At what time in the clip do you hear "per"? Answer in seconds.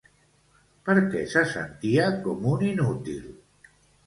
0.87-0.95